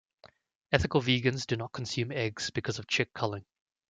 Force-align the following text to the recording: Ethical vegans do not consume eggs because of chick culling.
Ethical 0.71 0.99
vegans 0.99 1.45
do 1.45 1.55
not 1.55 1.73
consume 1.73 2.11
eggs 2.11 2.49
because 2.49 2.79
of 2.79 2.87
chick 2.87 3.13
culling. 3.13 3.45